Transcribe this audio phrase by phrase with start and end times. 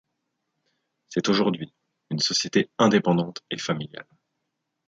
[1.09, 1.71] C'est aujourd'hui,
[2.09, 4.07] une société indépendante et familiale.